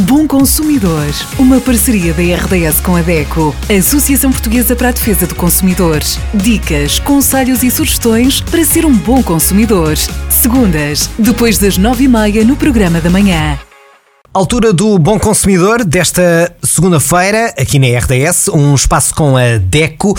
Bom 0.00 0.26
Consumidor, 0.26 1.06
uma 1.38 1.58
parceria 1.58 2.12
da 2.12 2.20
RDS 2.20 2.80
com 2.80 2.96
a 2.96 3.00
DECO, 3.00 3.56
Associação 3.78 4.30
Portuguesa 4.30 4.76
para 4.76 4.90
a 4.90 4.92
Defesa 4.92 5.26
do 5.26 5.34
Consumidor. 5.34 6.00
Dicas, 6.34 6.98
conselhos 6.98 7.62
e 7.62 7.70
sugestões 7.70 8.42
para 8.42 8.62
ser 8.62 8.84
um 8.84 8.94
bom 8.94 9.22
consumidor. 9.22 9.96
Segundas, 10.28 11.08
depois 11.18 11.56
das 11.56 11.78
nove 11.78 12.04
e 12.04 12.08
meia 12.08 12.44
no 12.44 12.56
programa 12.56 13.00
da 13.00 13.08
manhã. 13.08 13.58
Altura 14.34 14.70
do 14.70 14.98
Bom 14.98 15.18
Consumidor 15.18 15.82
desta 15.82 16.54
segunda-feira, 16.62 17.54
aqui 17.58 17.78
na 17.78 17.86
RDS, 17.98 18.48
um 18.48 18.74
espaço 18.74 19.14
com 19.14 19.34
a 19.34 19.56
DECO. 19.56 20.14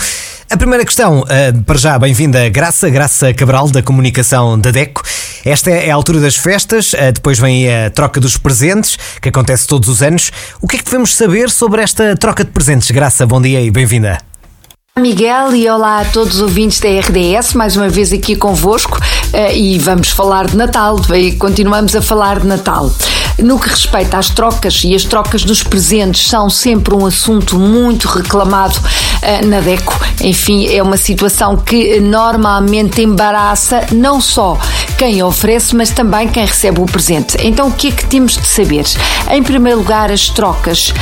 A 0.50 0.56
primeira 0.56 0.84
questão, 0.84 1.20
uh, 1.20 1.62
para 1.62 1.78
já, 1.78 1.96
bem-vinda 1.96 2.48
Graça, 2.48 2.90
Graça 2.90 3.32
Cabral, 3.32 3.70
da 3.70 3.80
comunicação 3.80 4.58
da 4.58 4.72
DECO. 4.72 5.02
Esta 5.44 5.70
é 5.70 5.90
a 5.90 5.94
altura 5.94 6.20
das 6.20 6.36
festas, 6.36 6.92
uh, 6.92 7.12
depois 7.12 7.38
vem 7.38 7.72
a 7.72 7.90
troca 7.90 8.20
dos 8.20 8.36
presentes, 8.36 8.98
que 9.20 9.28
acontece 9.28 9.66
todos 9.66 9.88
os 9.88 10.02
anos. 10.02 10.30
O 10.60 10.66
que 10.66 10.76
é 10.76 10.78
que 10.78 10.84
devemos 10.84 11.14
saber 11.14 11.50
sobre 11.50 11.82
esta 11.82 12.16
troca 12.16 12.44
de 12.44 12.50
presentes? 12.50 12.90
Graça, 12.90 13.26
bom 13.26 13.40
dia 13.40 13.60
e 13.60 13.70
bem-vinda. 13.70 14.18
Miguel 14.98 15.54
e 15.54 15.68
olá 15.70 16.00
a 16.00 16.04
todos 16.04 16.36
os 16.36 16.40
ouvintes 16.40 16.80
da 16.80 16.88
RDS, 16.88 17.54
mais 17.54 17.76
uma 17.76 17.88
vez 17.88 18.12
aqui 18.12 18.34
convosco 18.34 18.98
uh, 18.98 19.52
e 19.54 19.78
vamos 19.78 20.10
falar 20.10 20.48
de 20.48 20.56
Natal, 20.56 20.98
e 21.14 21.32
continuamos 21.36 21.94
a 21.94 22.02
falar 22.02 22.40
de 22.40 22.46
Natal. 22.46 22.90
No 23.38 23.60
que 23.60 23.68
respeita 23.68 24.18
às 24.18 24.30
trocas, 24.30 24.82
e 24.82 24.96
as 24.96 25.04
trocas 25.04 25.44
dos 25.44 25.62
presentes 25.62 26.28
são 26.28 26.50
sempre 26.50 26.92
um 26.94 27.06
assunto 27.06 27.56
muito 27.56 28.08
reclamado 28.08 28.76
uh, 28.76 29.46
na 29.46 29.60
DECO, 29.60 29.96
enfim, 30.20 30.66
é 30.66 30.82
uma 30.82 30.96
situação 30.96 31.56
que 31.56 32.00
normalmente 32.00 33.00
embaraça 33.00 33.86
não 33.92 34.20
só 34.20 34.58
quem 34.96 35.22
oferece, 35.22 35.74
mas 35.74 35.90
também 35.90 36.28
quem 36.28 36.44
recebe 36.44 36.80
o 36.80 36.86
presente. 36.86 37.36
Então, 37.40 37.68
o 37.68 37.72
que 37.72 37.88
é 37.88 37.90
que 37.92 38.06
temos 38.06 38.36
de 38.36 38.46
saber? 38.46 38.84
Em 39.30 39.42
primeiro 39.42 39.78
lugar, 39.78 40.10
as 40.10 40.28
trocas 40.28 40.92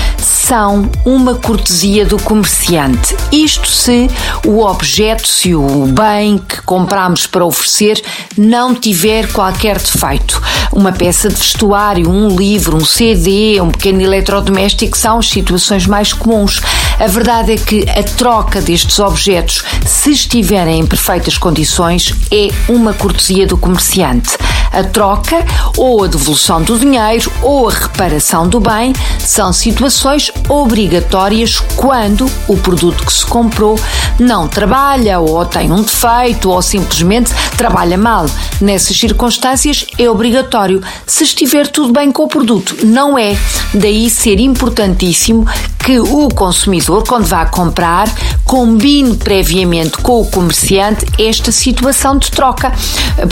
são 0.47 0.89
uma 1.05 1.35
cortesia 1.35 2.07
do 2.07 2.19
comerciante. 2.23 3.17
Isto 3.33 3.69
se 3.69 4.09
o 4.47 4.65
objeto, 4.65 5.27
se 5.27 5.57
o 5.57 5.87
bem 5.87 6.39
que 6.39 6.63
compramos 6.63 7.27
para 7.27 7.45
oferecer 7.45 8.01
não 8.39 8.73
tiver 8.73 9.33
qualquer 9.33 9.77
defeito. 9.79 10.41
Uma 10.73 10.93
peça 10.93 11.29
de 11.29 11.35
vestuário, 11.35 12.09
um 12.09 12.29
livro, 12.29 12.77
um 12.77 12.85
CD, 12.85 13.61
um 13.61 13.71
pequeno 13.71 14.01
eletrodoméstico 14.01 14.97
são 14.97 15.19
as 15.19 15.29
situações 15.29 15.85
mais 15.85 16.13
comuns. 16.13 16.61
A 16.99 17.07
verdade 17.09 17.53
é 17.53 17.57
que 17.57 17.85
a 17.91 18.03
troca 18.03 18.61
destes 18.61 18.99
objetos, 18.99 19.63
se 19.85 20.13
estiverem 20.13 20.81
em 20.81 20.87
perfeitas 20.87 21.37
condições, 21.37 22.15
é 22.33 22.49
uma 22.73 22.95
cortesia 22.95 23.47
do 23.47 23.59
comerciante. 23.59 24.31
A 24.73 24.83
troca 24.83 25.45
ou 25.77 26.05
a 26.05 26.07
devolução 26.07 26.63
do 26.63 26.79
dinheiro 26.79 27.31
ou 27.43 27.69
a 27.69 27.73
reparação 27.73 28.49
do 28.49 28.61
bem 28.61 28.95
são 29.19 29.53
situações 29.53 30.33
obrigatórias 30.49 31.61
quando 31.77 32.31
o 32.49 32.57
produto 32.57 33.05
que 33.05 33.13
se 33.13 33.25
comprou 33.27 33.79
não 34.19 34.49
trabalha 34.49 35.21
ou 35.21 35.45
tem 35.45 35.71
um 35.71 35.83
defeito 35.83 36.51
ou 36.51 36.63
simplesmente 36.63 37.31
trabalha 37.57 37.99
mal. 37.99 38.27
Nessas 38.61 38.99
circunstâncias 38.99 39.87
é 39.99 40.11
obrigatório. 40.11 40.83
Se 41.07 41.25
estiver 41.25 41.67
tudo 41.69 41.93
bem 41.93 42.11
com 42.11 42.25
o 42.25 42.29
produto, 42.29 42.87
não 42.87 43.19
é. 43.19 43.37
Daí 43.75 44.09
ser 44.09 44.41
importantíssimo 44.41 45.47
que 45.87 46.01
o 46.01 46.29
consumidor, 46.31 47.05
quando 47.07 47.27
vá 47.27 47.47
comprar, 47.47 48.13
combine 48.45 49.17
previamente 49.17 49.99
com 49.99 50.21
o 50.21 50.27
comerciante 50.27 51.07
esta 51.17 51.53
situação 51.53 52.19
de 52.19 52.29
troca. 52.29 52.73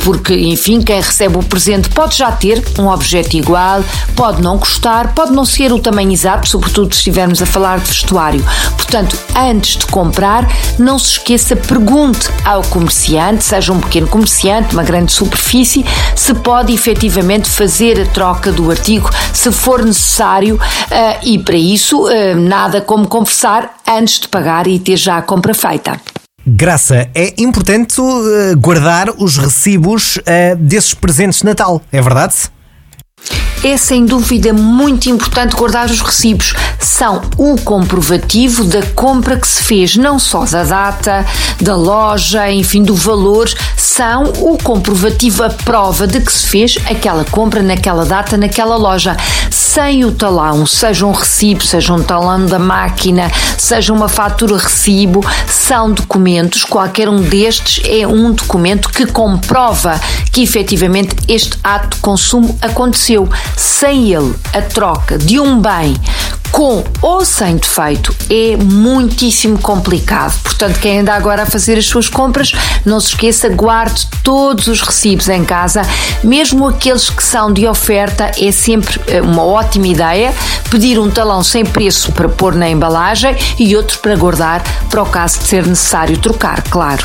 Porque, 0.04 0.34
enfim, 0.34 0.80
quem 0.80 1.00
recebe 1.00 1.36
o 1.36 1.42
presente 1.42 1.88
pode 1.88 2.16
já 2.16 2.30
ter 2.30 2.62
um 2.78 2.86
objeto 2.86 3.36
igual, 3.36 3.82
pode 4.14 4.40
não 4.40 4.56
gostar, 4.56 5.14
pode 5.14 5.32
não 5.32 5.44
ser 5.44 5.72
o 5.72 5.80
tamanho 5.80 6.12
exato, 6.12 6.48
sobretudo 6.48 6.94
se 6.94 6.98
estivermos 6.98 7.42
a 7.42 7.46
falar 7.46 7.80
de 7.80 7.88
vestuário. 7.88 8.44
Portanto, 8.76 9.18
antes 9.36 9.76
de 9.76 9.86
comprar, 9.86 10.48
não 10.78 10.96
se 10.96 11.12
esqueça, 11.12 11.56
pergunte 11.56 12.28
ao 12.44 12.62
comerciante, 12.62 13.42
seja 13.42 13.72
um 13.72 13.80
pequeno 13.80 14.06
comerciante, 14.06 14.74
uma 14.74 14.84
grande 14.84 15.10
superfície, 15.10 15.84
se 16.14 16.32
pode 16.34 16.72
efetivamente 16.72 17.48
fazer 17.48 18.00
a 18.00 18.06
troca 18.06 18.52
do 18.52 18.70
artigo, 18.70 19.10
se 19.32 19.50
for 19.50 19.84
necessário, 19.84 20.54
uh, 20.54 21.18
e 21.24 21.36
para 21.36 21.56
isso. 21.56 22.06
Nada 22.44 22.82
como 22.82 23.08
conversar 23.08 23.76
antes 23.88 24.20
de 24.20 24.28
pagar 24.28 24.66
e 24.66 24.78
ter 24.78 24.98
já 24.98 25.16
a 25.16 25.22
compra 25.22 25.54
feita. 25.54 25.98
Graça, 26.46 27.08
é 27.14 27.32
importante 27.38 27.98
uh, 27.98 28.54
guardar 28.58 29.08
os 29.16 29.38
recibos 29.38 30.18
uh, 30.18 30.54
desses 30.58 30.92
presentes 30.92 31.38
de 31.38 31.46
Natal, 31.46 31.80
é 31.90 32.02
verdade? 32.02 32.34
é 33.64 33.78
sem 33.78 34.04
dúvida 34.04 34.52
muito 34.52 35.08
importante 35.08 35.56
guardar 35.56 35.86
os 35.86 36.02
recibos. 36.02 36.52
São 36.78 37.22
o 37.38 37.58
comprovativo 37.62 38.62
da 38.64 38.82
compra 38.94 39.38
que 39.38 39.48
se 39.48 39.62
fez, 39.62 39.96
não 39.96 40.18
só 40.18 40.44
da 40.44 40.64
data, 40.64 41.24
da 41.62 41.74
loja, 41.74 42.52
enfim, 42.52 42.82
do 42.82 42.94
valor, 42.94 43.50
são 43.74 44.24
o 44.40 44.58
comprovativo, 44.58 45.42
a 45.44 45.48
prova 45.48 46.06
de 46.06 46.20
que 46.20 46.30
se 46.30 46.46
fez 46.46 46.76
aquela 46.90 47.24
compra 47.24 47.62
naquela 47.62 48.04
data, 48.04 48.36
naquela 48.36 48.76
loja. 48.76 49.16
Sem 49.74 50.04
o 50.04 50.12
talão, 50.12 50.64
seja 50.66 51.04
um 51.04 51.10
recibo, 51.10 51.60
seja 51.64 51.92
um 51.92 52.00
talão 52.00 52.46
da 52.46 52.60
máquina, 52.60 53.28
seja 53.58 53.92
uma 53.92 54.08
fatura 54.08 54.56
recibo, 54.56 55.20
são 55.48 55.90
documentos, 55.90 56.62
qualquer 56.62 57.08
um 57.08 57.20
destes 57.20 57.82
é 57.84 58.06
um 58.06 58.30
documento 58.30 58.88
que 58.88 59.04
comprova 59.04 60.00
que 60.30 60.44
efetivamente 60.44 61.16
este 61.26 61.58
ato 61.64 61.96
de 61.96 62.00
consumo 62.00 62.56
aconteceu. 62.62 63.28
Sem 63.56 64.12
ele, 64.12 64.32
a 64.52 64.62
troca 64.62 65.18
de 65.18 65.40
um 65.40 65.60
bem 65.60 65.96
com 66.54 66.84
ou 67.02 67.24
sem 67.24 67.56
defeito 67.56 68.14
é 68.30 68.56
muitíssimo 68.56 69.58
complicado. 69.58 70.40
Portanto, 70.40 70.78
quem 70.78 71.00
anda 71.00 71.12
agora 71.12 71.42
a 71.42 71.46
fazer 71.46 71.76
as 71.76 71.86
suas 71.86 72.08
compras, 72.08 72.52
não 72.84 73.00
se 73.00 73.08
esqueça, 73.08 73.48
guarde 73.48 74.06
todos 74.22 74.68
os 74.68 74.80
recibos 74.80 75.28
em 75.28 75.44
casa, 75.44 75.82
mesmo 76.22 76.68
aqueles 76.68 77.10
que 77.10 77.24
são 77.24 77.52
de 77.52 77.66
oferta, 77.66 78.30
é 78.40 78.52
sempre 78.52 79.00
eh, 79.08 79.20
uma 79.20 79.42
ótima 79.42 79.88
ideia 79.88 80.32
pedir 80.70 80.96
um 80.96 81.10
talão 81.10 81.42
sem 81.42 81.64
preço 81.64 82.12
para 82.12 82.28
pôr 82.28 82.54
na 82.54 82.70
embalagem 82.70 83.36
e 83.58 83.74
outro 83.74 83.98
para 83.98 84.14
guardar 84.14 84.62
para 84.88 85.02
o 85.02 85.06
caso 85.06 85.40
de 85.40 85.46
ser 85.46 85.66
necessário 85.66 86.16
trocar, 86.18 86.62
claro 86.70 87.04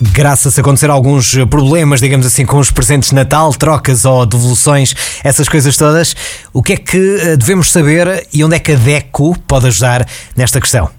graças 0.00 0.58
a 0.58 0.60
acontecer 0.60 0.90
alguns 0.90 1.34
problemas, 1.48 2.00
digamos 2.00 2.26
assim, 2.26 2.44
com 2.44 2.58
os 2.58 2.70
presentes 2.70 3.10
de 3.10 3.14
Natal, 3.14 3.52
trocas 3.54 4.04
ou 4.04 4.26
devoluções, 4.26 4.94
essas 5.22 5.48
coisas 5.48 5.76
todas, 5.76 6.14
o 6.52 6.62
que 6.62 6.74
é 6.74 6.76
que 6.76 7.16
eh, 7.20 7.36
devemos 7.36 7.70
saber 7.70 8.26
e 8.32 8.44
onde 8.44 8.56
é 8.56 8.58
que 8.58 8.72
a 8.72 8.76
DECO 8.76 9.36
pode 9.46 9.66
ajudar 9.66 10.06
nesta 10.36 10.60
questão? 10.60 10.90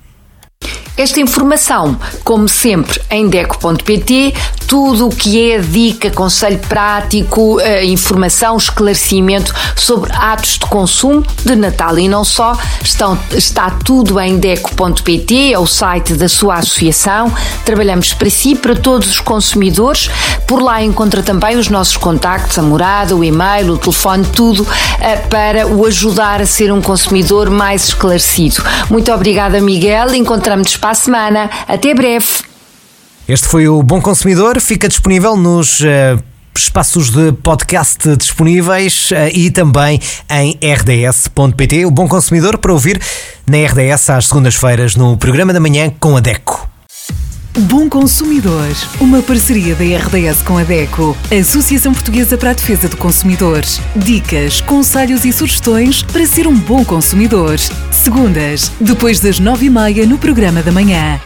Esta 0.97 1.19
informação, 1.19 1.99
como 2.23 2.47
sempre, 2.47 3.01
em 3.09 3.27
deco.pt, 3.27 4.33
tudo 4.67 5.07
o 5.07 5.09
que 5.09 5.51
é 5.51 5.59
dica, 5.59 6.09
conselho 6.11 6.59
prático, 6.59 7.59
eh, 7.59 7.85
informação, 7.85 8.57
esclarecimento 8.57 9.53
sobre 9.75 10.11
atos 10.13 10.53
de 10.53 10.65
consumo 10.65 11.25
de 11.43 11.55
Natal 11.55 11.97
e 11.99 12.07
não 12.07 12.23
só, 12.23 12.57
estão, 12.81 13.17
está 13.31 13.69
tudo 13.69 14.19
em 14.19 14.37
deco.pt, 14.37 15.53
é 15.53 15.59
o 15.59 15.65
site 15.65 16.13
da 16.13 16.27
sua 16.27 16.55
associação. 16.55 17.31
Trabalhamos 17.63 18.13
para 18.13 18.29
si, 18.29 18.55
para 18.55 18.75
todos 18.75 19.09
os 19.09 19.19
consumidores. 19.19 20.09
Por 20.47 20.61
lá 20.61 20.81
encontra 20.83 21.21
também 21.23 21.57
os 21.57 21.69
nossos 21.69 21.97
contactos, 21.97 22.57
a 22.57 22.61
morada, 22.61 23.15
o 23.15 23.23
e-mail, 23.23 23.73
o 23.73 23.77
telefone, 23.77 24.25
tudo 24.33 24.65
eh, 24.99 25.17
para 25.17 25.67
o 25.67 25.85
ajudar 25.85 26.41
a 26.41 26.45
ser 26.45 26.71
um 26.71 26.81
consumidor 26.81 27.49
mais 27.49 27.89
esclarecido. 27.89 28.63
Muito 28.89 29.11
obrigada, 29.11 29.61
Miguel. 29.61 30.13
Encontramos 30.15 30.77
para 30.77 30.91
a 30.91 30.95
semana. 30.95 31.49
Até 31.67 31.93
breve. 31.93 32.54
Este 33.27 33.47
foi 33.47 33.67
o 33.67 33.81
Bom 33.81 34.01
Consumidor. 34.01 34.59
Fica 34.59 34.87
disponível 34.87 35.35
nos. 35.35 35.79
Uh 35.81 36.35
espaços 36.57 37.09
de 37.09 37.31
podcast 37.33 38.15
disponíveis 38.15 39.11
uh, 39.11 39.29
e 39.33 39.51
também 39.51 39.99
em 40.29 40.57
rds.pt. 40.61 41.85
O 41.85 41.91
Bom 41.91 42.07
Consumidor 42.07 42.57
para 42.57 42.71
ouvir 42.71 43.01
na 43.45 43.57
RDS 43.57 44.09
às 44.09 44.27
segundas-feiras 44.27 44.95
no 44.95 45.17
programa 45.17 45.53
da 45.53 45.59
manhã 45.59 45.91
com 45.99 46.15
a 46.15 46.19
DECO. 46.19 46.67
Bom 47.57 47.87
Consumidor, 47.87 48.67
uma 48.99 49.21
parceria 49.21 49.75
da 49.75 49.85
RDS 49.85 50.41
com 50.41 50.57
a 50.57 50.63
DECO, 50.63 51.15
Associação 51.39 51.93
Portuguesa 51.93 52.37
para 52.37 52.49
a 52.49 52.53
Defesa 52.53 52.89
do 52.89 52.97
Consumidor. 52.97 53.61
Dicas, 53.95 54.59
conselhos 54.59 55.23
e 55.23 55.31
sugestões 55.31 56.03
para 56.03 56.25
ser 56.25 56.47
um 56.47 56.55
bom 56.57 56.83
consumidor. 56.83 57.57
Segundas, 57.91 58.71
depois 58.81 59.21
das 59.21 59.39
nove 59.39 59.67
e 59.67 59.69
meia 59.69 60.05
no 60.05 60.17
programa 60.17 60.61
da 60.61 60.71
manhã. 60.71 61.19